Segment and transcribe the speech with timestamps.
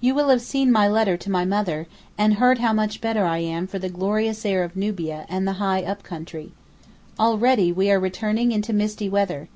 [0.00, 1.86] You will have seen my letter to my mother,
[2.18, 5.52] and heard how much better I am for the glorious air of Nubia and the
[5.62, 6.50] high up country.
[7.16, 9.48] Already we are returning into misty weather.